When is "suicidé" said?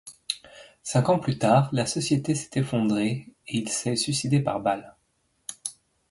3.95-4.39